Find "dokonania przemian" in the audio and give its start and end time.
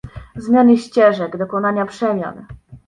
1.37-2.45